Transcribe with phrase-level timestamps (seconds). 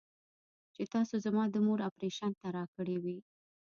[0.75, 3.17] چې تاسو زما د مور اپرېشن ته راکړې وې.